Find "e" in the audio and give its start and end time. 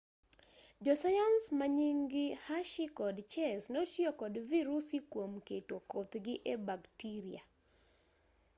6.53-6.55